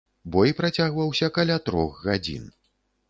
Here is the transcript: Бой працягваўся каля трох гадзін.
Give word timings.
Бой 0.35 0.53
працягваўся 0.61 1.29
каля 1.37 1.57
трох 1.67 2.03
гадзін. 2.07 2.49